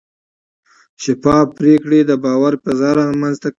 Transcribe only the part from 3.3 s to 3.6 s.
کوي.